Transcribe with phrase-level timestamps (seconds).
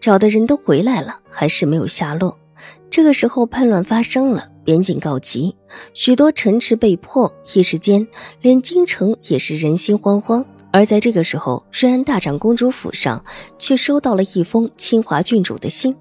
[0.00, 2.38] 找的人都回来了，还是没有下落。
[2.90, 5.54] 这个时候叛乱发生了，边境告急，
[5.94, 8.06] 许多城池被破，一时间
[8.40, 10.44] 连京城也是人心惶惶。
[10.72, 13.24] 而在这个时候，瑞安大长公主府上
[13.58, 15.94] 却收到了一封清华郡主的信，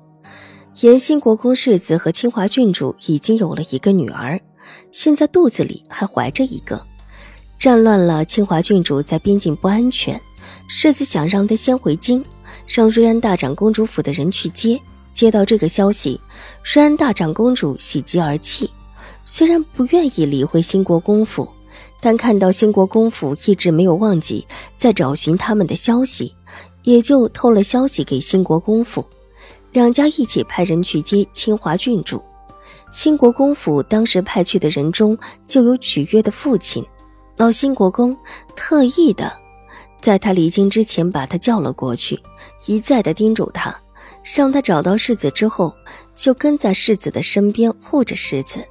[0.81, 4.39] 言兴国公世子和清华郡主已经有了一个女儿，
[4.91, 6.83] 现在肚子里还怀着一个。
[7.59, 10.19] 战乱了，清华郡主在边境不安全，
[10.67, 12.23] 世子想让她先回京。
[12.73, 14.79] 让瑞安大长公主府的人去接。
[15.13, 16.19] 接到这个消息，
[16.63, 18.67] 瑞安大长公主喜极而泣。
[19.23, 21.47] 虽然不愿意理会兴国公府，
[22.01, 24.43] 但看到兴国公府一直没有忘记
[24.75, 26.33] 在找寻他们的消息，
[26.81, 29.05] 也就透了消息给兴国公府。
[29.71, 32.19] 两家一起派人去接清华郡主。
[32.89, 35.15] 兴国公府当时派去的人中
[35.47, 36.83] 就有曲月的父亲，
[37.37, 38.17] 老兴国公
[38.55, 39.42] 特意的。
[40.03, 42.19] 在他离京之前，把他叫了过去，
[42.65, 43.73] 一再的叮嘱他，
[44.35, 45.73] 让他找到世子之后，
[46.13, 48.61] 就跟在世子的身边护着世子。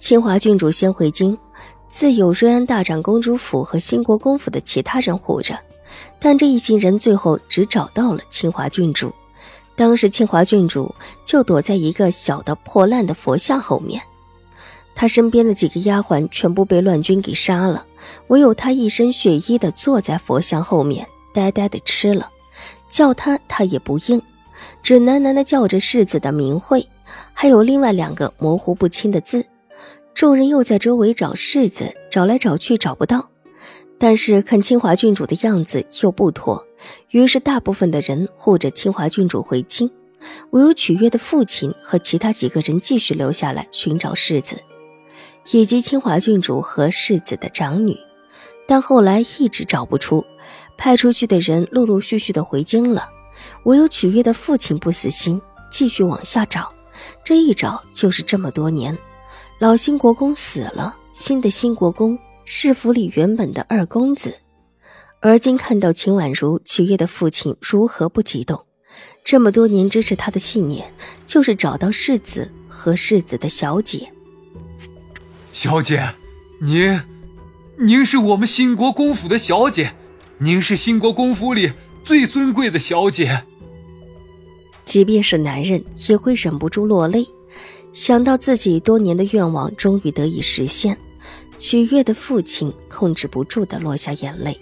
[0.00, 1.38] 清华郡主先回京，
[1.86, 5.56] 自有瑞安大长公主府和兴国公府的其他人护着。
[6.18, 9.14] 但这一行人最后只找到了清华郡主，
[9.76, 10.92] 当时清华郡主
[11.24, 14.02] 就躲在一个小的破烂的佛像后面，
[14.94, 17.84] 她身边的几个丫鬟全部被乱军给杀了。
[18.28, 22.30] 唯有他一身血衣的坐在佛像后面，呆呆的吃了，
[22.88, 24.20] 叫他他也不应，
[24.82, 26.86] 只喃喃的叫着世子的名讳，
[27.32, 29.46] 还有另外两个模糊不清的字。
[30.12, 33.30] 众人又在周围找世子，找来找去找不到，
[33.98, 36.62] 但是看清华郡主的样子又不妥，
[37.10, 39.90] 于是大部分的人护着清华郡主回京，
[40.50, 44.56] 唯有曲月的父亲和其他几个人继续留下来寻找世子。
[45.52, 47.96] 以及清华郡主和世子的长女，
[48.66, 50.24] 但后来一直找不出，
[50.76, 53.08] 派出去的人陆陆续续的回京了，
[53.64, 55.40] 唯有曲月的父亲不死心，
[55.70, 56.72] 继续往下找。
[57.22, 58.96] 这一找就是这么多年，
[59.58, 64.34] 老兴国公死了，新的兴国公是府里原本的二公子。
[65.20, 68.66] 而今看到秦婉如，曲月的父亲如何不激动？
[69.24, 70.92] 这么多年支持他的信念，
[71.26, 74.12] 就是找到世子和世子的小姐。
[75.54, 76.16] 小姐，
[76.58, 77.00] 您，
[77.78, 79.92] 您是我们兴国公府的小姐，
[80.38, 81.72] 您是兴国公府里
[82.04, 83.44] 最尊贵的小姐。
[84.84, 87.24] 即便是男人也会忍不住落泪，
[87.92, 90.98] 想到自己多年的愿望终于得以实现，
[91.60, 94.58] 许月的父亲控制不住的落下眼泪，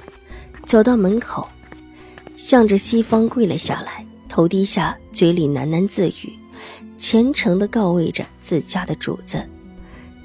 [0.66, 1.48] 走到门口，
[2.36, 6.38] 向着西方跪了下来，头低下，嘴里喃喃自语，
[6.98, 9.42] 虔诚的告慰着自家的主子。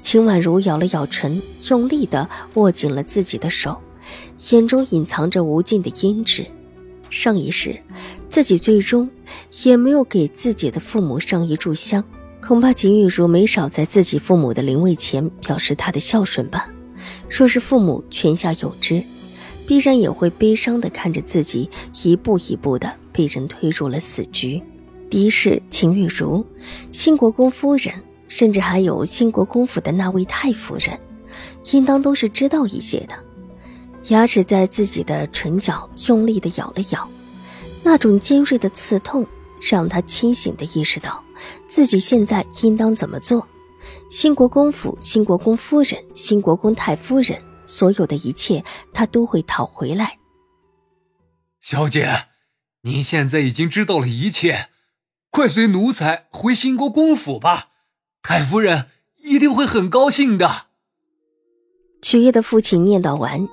[0.08, 3.76] 秦婉如咬了咬唇，用力的握紧了自己的手，
[4.52, 6.46] 眼中隐藏着无尽的阴鸷。
[7.10, 7.78] 上一世，
[8.30, 9.10] 自己最终
[9.64, 12.02] 也没有给自己的父母上一炷香，
[12.40, 16.70] 恐怕秦玉茹没少在自己父母的灵位前表示她的孝顺吧。
[17.28, 19.04] 若是父母泉下有知，
[19.66, 21.68] 必然也会悲伤的看着自己
[22.02, 24.62] 一步一步的被人推入了死局。
[25.10, 26.46] 第一世秦玉茹，
[26.92, 27.92] 新国公夫人。
[28.28, 30.98] 甚至还有兴国公府的那位太夫人，
[31.72, 33.14] 应当都是知道一些的。
[34.10, 37.08] 牙齿在自己的唇角用力的咬了咬，
[37.82, 39.26] 那种尖锐的刺痛
[39.60, 41.22] 让他清醒的意识到
[41.66, 43.46] 自己现在应当怎么做。
[44.10, 50.18] 兴国公府、兴国公夫人、兴国公太夫人，所有的一切他都会讨回来。
[51.60, 52.26] 小姐，
[52.82, 54.68] 您现在已经知道了一切，
[55.30, 57.68] 快随奴才回兴国公府吧。
[58.22, 58.86] 太夫人
[59.22, 60.66] 一定会很高兴的。
[62.02, 63.48] 曲月的父亲念叨完，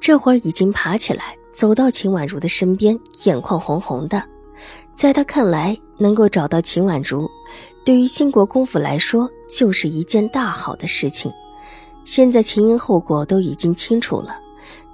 [0.00, 4.22] 这会儿已经爬起来，走到秦婉如的身边，眼眶红红的。
[4.94, 7.28] 在他看来，能够找到秦婉如，
[7.84, 11.32] 对于兴国公府来说，就是一件大好的事情。
[12.04, 14.38] 现在前因后果都已经清楚了，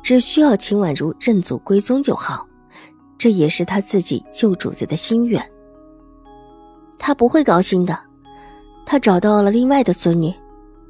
[0.02, 2.46] 只需要秦婉如认祖归宗就好。
[3.16, 5.42] 这也是他自己救主子的心愿。
[6.98, 7.98] 他不会高兴的。
[8.86, 10.32] 他找到了另外的孙女，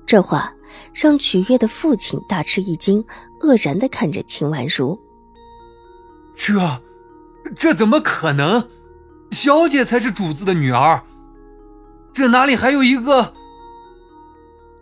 [0.05, 0.52] 这话
[0.93, 3.05] 让曲月的父亲大吃一惊，
[3.41, 4.99] 愕然的看着秦婉如。
[6.35, 6.82] 这，
[7.55, 8.69] 这怎么可能？
[9.31, 11.02] 小姐才是主子的女儿，
[12.12, 13.32] 这哪里还有一个？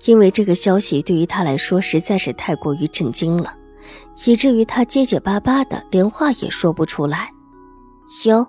[0.04, 3.54] 因为这个消息对于他来说实在是太过于震惊了，
[4.26, 7.30] 以至于他结结巴巴的连话也说不出来。
[8.26, 8.46] 有，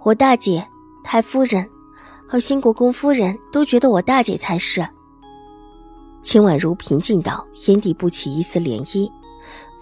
[0.00, 0.66] 我大姐
[1.04, 1.68] 太夫人
[2.32, 4.82] 和新国公夫人都觉得我大姐才是。
[6.22, 9.06] 秦婉如平静道，眼底不起一丝涟漪，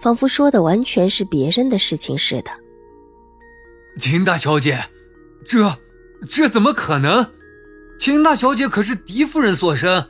[0.00, 2.50] 仿佛说的完全是别人的事情似的。
[4.00, 4.84] 秦大小姐，
[5.44, 5.72] 这
[6.28, 7.24] 这怎么可能？
[8.00, 10.04] 秦大小姐可是狄夫人所生。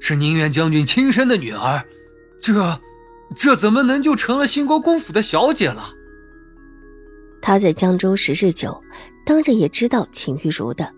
[0.00, 1.84] 是宁远将军亲生的女儿，
[2.40, 2.80] 这，
[3.36, 5.92] 这怎么能就成了新国公府的小姐了？
[7.42, 8.82] 他在江州时日久，
[9.26, 10.90] 当然也知道秦玉茹的，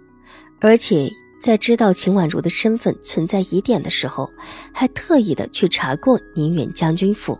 [0.60, 1.10] 而且
[1.40, 4.30] 在知道秦婉如的身份存在疑点的时候，
[4.72, 7.38] 还特意的去查过宁远将军府，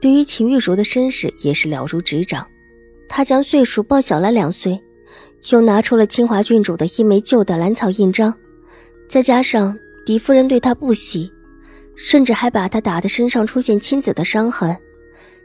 [0.00, 2.46] 对于秦玉茹的身世也是了如指掌。
[3.08, 4.80] 他将岁数报小了两岁，
[5.50, 8.34] 又拿出了清华郡主的一枚旧的兰草印章，
[9.08, 9.76] 再加上。
[10.06, 11.30] 狄夫人对他不喜，
[11.94, 14.76] 甚至还把他打得身上出现青紫的伤痕，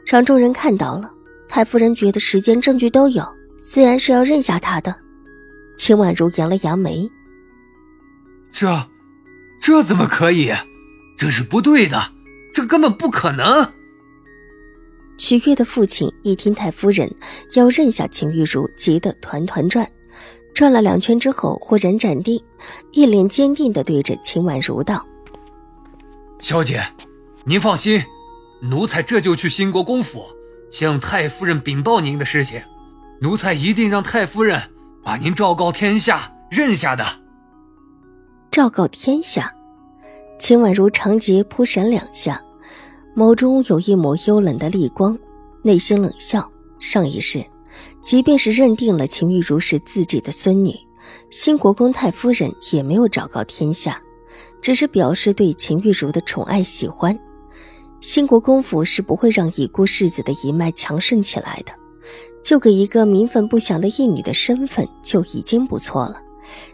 [0.04, 1.12] 让众人看到了。
[1.46, 3.22] 太夫人觉得时间证据都有，
[3.58, 4.92] 自然是要认下他的。
[5.76, 7.10] 秦婉如扬了扬眉
[8.50, 8.88] ：“这，
[9.60, 10.52] 这怎么可以？
[11.16, 12.12] 这是不对的，
[12.52, 13.72] 这根本不可能。”
[15.18, 17.10] 许月的父亲一听太夫人
[17.54, 19.90] 要认下秦玉茹，急得团团转。
[20.54, 22.42] 转了两圈之后，忽然站定，
[22.92, 25.06] 一脸坚定地对着秦婉如道
[26.40, 26.82] ：“小姐，
[27.44, 28.02] 您放心，
[28.62, 30.24] 奴才这就去兴国公府
[30.70, 32.60] 向太夫人禀报您的事情，
[33.20, 34.62] 奴才一定让太夫人
[35.06, 37.06] 把您昭告天下，认下的。”
[38.50, 39.54] 昭告天下，
[40.36, 42.42] 秦婉如长睫扑闪两下，
[43.14, 45.16] 眸中有一抹幽冷的厉光，
[45.62, 46.50] 内心冷笑：
[46.80, 47.46] 上一世。
[48.02, 50.74] 即便是认定了秦玉茹是自己的孙女，
[51.30, 54.02] 新国公太夫人也没有昭告天下，
[54.60, 57.16] 只是表示对秦玉茹的宠爱喜欢。
[58.00, 61.72] 新国公府是不会让已故世子的一脉强盛起来的，
[62.46, 66.22] 就给一个名分不详的义女的身份就已经不错了，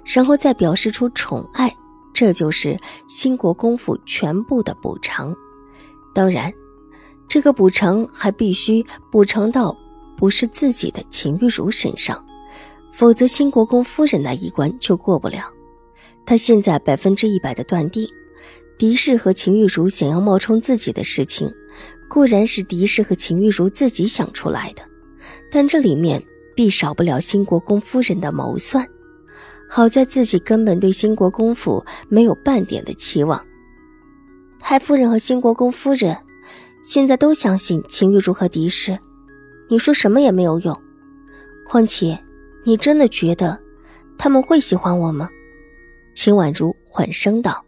[0.04, 1.74] 然后再表示出宠爱，
[2.12, 2.78] 这就是
[3.08, 5.34] 新国公府全部的补偿。
[6.14, 6.52] 当然，
[7.26, 9.74] 这个补偿还必须补偿到。
[10.14, 12.22] 不是自己的秦玉茹身上，
[12.92, 15.50] 否则新国公夫人那一关就过不了。
[16.24, 18.06] 他现在百分之一百的断定，
[18.78, 21.50] 狄氏和秦玉茹想要冒充自己的事情，
[22.08, 24.82] 固然是狄氏和秦玉茹自己想出来的，
[25.54, 26.20] 但这里面
[26.56, 28.86] 必少不了新国公夫人的谋算。
[29.68, 33.42] 好在自己根本对新国公府没有半点的期望。
[34.58, 36.16] 太夫人和新国公夫人
[36.82, 38.98] 现在都相信秦玉茹和狄氏。
[39.68, 40.78] 你说什么也没有用，
[41.66, 42.18] 况且，
[42.64, 43.58] 你真的觉得
[44.18, 45.28] 他们会喜欢我吗？
[46.14, 47.64] 秦婉如缓声道。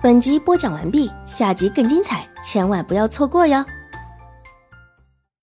[0.00, 3.64] 本集播讲完毕，下集更精彩，千万不要错过哟。